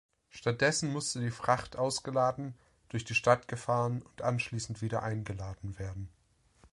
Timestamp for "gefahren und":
3.47-4.23